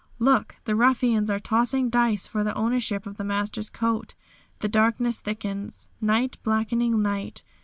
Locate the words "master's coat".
3.23-4.15